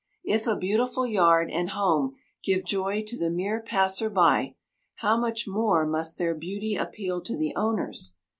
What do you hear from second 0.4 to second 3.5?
a beautiful yard and home give joy to the